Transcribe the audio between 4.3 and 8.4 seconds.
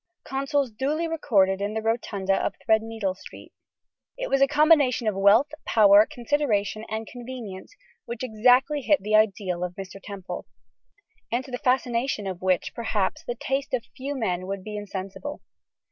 was a combination of wealth, power, consideration, and convenience which